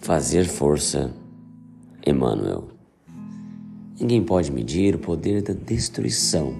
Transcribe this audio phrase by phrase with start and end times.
[0.00, 1.12] Fazer força,
[2.06, 2.68] Emmanuel.
[4.00, 6.54] Ninguém pode medir o poder da destruição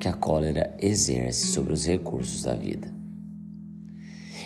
[0.00, 2.92] que a cólera exerce sobre os recursos da vida.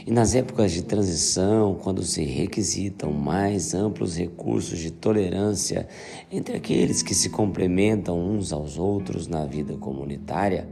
[0.04, 5.88] E nas épocas de transição, quando se requisitam mais amplos recursos de tolerância
[6.30, 10.68] entre aqueles que se complementam uns aos outros na vida comunitária,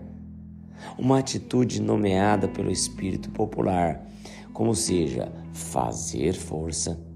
[0.98, 4.05] uma atitude nomeada pelo espírito popular,
[4.52, 7.07] como seja fazer força,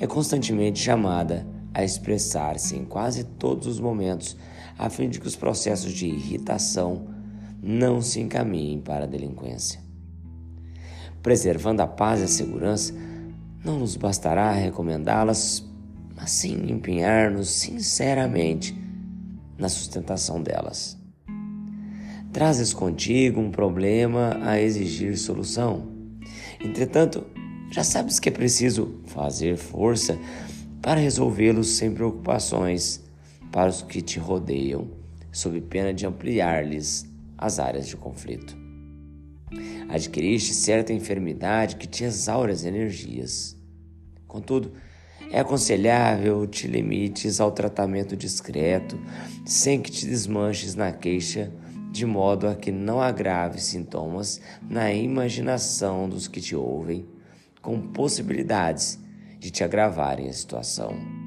[0.00, 4.36] é constantemente chamada a expressar-se em quase todos os momentos,
[4.78, 7.06] a fim de que os processos de irritação
[7.62, 9.80] não se encaminhem para a delinquência.
[11.22, 12.94] Preservando a paz e a segurança,
[13.64, 15.64] não nos bastará recomendá-las,
[16.16, 18.76] mas sim empenhar-nos sinceramente
[19.58, 20.96] na sustentação delas.
[22.32, 25.88] Trazes contigo um problema a exigir solução.
[26.60, 27.24] Entretanto,
[27.70, 30.18] já sabes que é preciso fazer força
[30.80, 33.02] para resolvê-los sem preocupações
[33.52, 34.88] para os que te rodeiam,
[35.30, 38.56] sob pena de ampliar-lhes as áreas de conflito.
[39.88, 43.56] Adquiriste certa enfermidade que te exaure as energias.
[44.26, 44.72] Contudo,
[45.30, 48.98] é aconselhável te limites ao tratamento discreto,
[49.44, 51.52] sem que te desmanches na queixa,
[51.90, 57.06] de modo a que não agrave sintomas na imaginação dos que te ouvem
[57.62, 58.98] com possibilidades
[59.38, 61.18] de te agravarem a situação.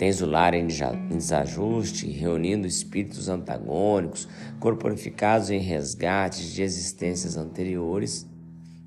[0.00, 4.26] Tens o lar em desajuste, reunindo espíritos antagônicos,
[4.58, 8.26] corporificados em resgates de existências anteriores,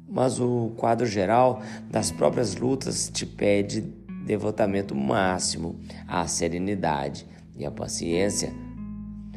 [0.10, 3.82] mas o quadro geral das próprias lutas te pede
[4.26, 8.52] devotamento máximo à serenidade e à paciência,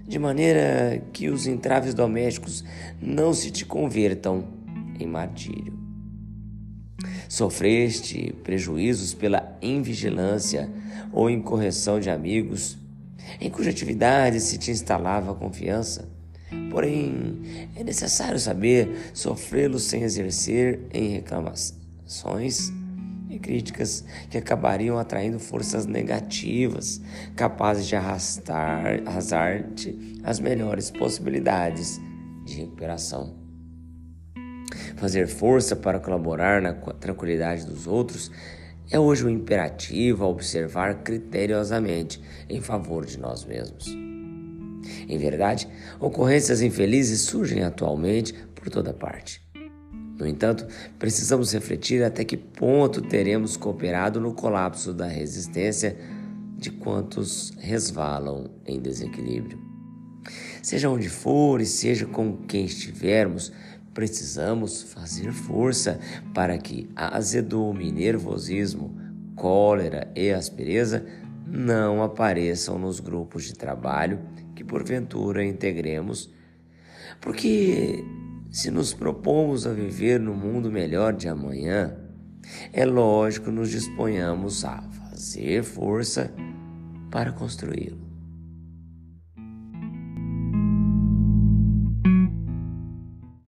[0.07, 2.65] de maneira que os entraves domésticos
[3.03, 4.45] não se te convertam
[4.99, 5.86] em martírio.
[7.29, 10.71] Sofreste prejuízos pela invigilância
[11.13, 12.79] ou incorreção de amigos,
[13.41, 16.09] em cuja atividade se te instalava a confiança.
[16.71, 22.73] Porém, é necessário saber sofrê-los sem exercer em reclamações
[23.29, 27.01] e críticas que acabariam atraindo forças negativas,
[27.35, 32.01] capazes de arrastar, arrasar-te as melhores possibilidades
[32.45, 33.46] de recuperação.
[34.97, 38.31] Fazer força para colaborar na tranquilidade dos outros
[38.91, 43.87] é hoje um imperativo a observar criteriosamente em favor de nós mesmos.
[45.09, 45.69] Em verdade,
[46.01, 49.45] ocorrências infelizes surgem atualmente por toda parte.
[50.19, 50.67] No entanto,
[50.99, 55.97] precisamos refletir até que ponto teremos cooperado no colapso da resistência
[56.57, 59.59] de quantos resvalam em desequilíbrio.
[60.63, 63.53] Seja onde for e seja com quem estivermos,
[63.97, 65.99] precisamos fazer força
[66.35, 68.95] para que azedume, nervosismo,
[69.35, 71.03] cólera e aspereza
[71.47, 74.21] não apareçam nos grupos de trabalho
[74.55, 76.31] que porventura integremos,
[77.23, 78.05] porque
[78.51, 81.97] se nos propomos a viver no mundo melhor de amanhã,
[82.75, 86.31] é lógico nos disponhamos a fazer força
[87.11, 88.06] para construí-lo.